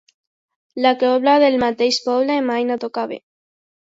[0.85, 3.21] La cobla del mateix poble mai no toca bé.